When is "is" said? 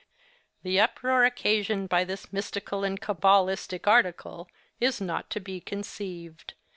4.79-4.99